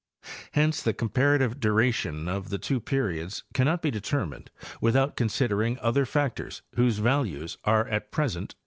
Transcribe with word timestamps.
Hence 0.53 0.81
the 0.81 0.95
comparative 0.95 1.59
duration 1.59 2.27
of 2.27 2.49
the 2.49 2.57
two 2.57 2.79
periods 2.79 3.43
cannot 3.53 3.83
be 3.83 3.91
determined 3.91 4.49
without 4.81 5.15
considering 5.15 5.77
other 5.77 6.07
factors 6.07 6.63
whose 6.73 6.97
values 6.97 7.59
are 7.65 7.87
at 7.87 8.09
present 8.11 8.55
13—Nart. 8.55 8.59